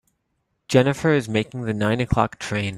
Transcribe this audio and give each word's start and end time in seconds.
Jennifer 0.67 1.11
is 1.13 1.29
making 1.29 1.61
the 1.61 1.75
nine 1.75 2.01
o'clock 2.01 2.39
train. 2.39 2.69